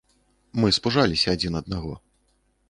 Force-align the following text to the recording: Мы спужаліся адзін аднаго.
Мы 0.63 0.71
спужаліся 0.77 1.27
адзін 1.37 1.61
аднаго. 1.61 1.93